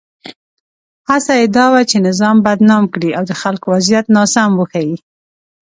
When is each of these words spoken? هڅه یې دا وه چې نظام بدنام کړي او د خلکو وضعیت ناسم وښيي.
هڅه 1.09 1.33
یې 1.39 1.47
دا 1.55 1.65
وه 1.73 1.81
چې 1.89 1.97
نظام 2.07 2.37
بدنام 2.45 2.83
کړي 2.93 3.09
او 3.17 3.23
د 3.29 3.31
خلکو 3.41 3.65
وضعیت 3.73 4.05
ناسم 4.15 4.51
وښيي. 4.55 4.95